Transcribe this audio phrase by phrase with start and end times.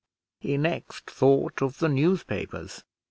[0.39, 2.83] He next thought of the newspapers.